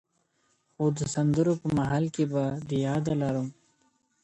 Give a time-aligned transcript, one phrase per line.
[0.73, 3.47] خو د سندرو په محل کي به دي ياده لرم.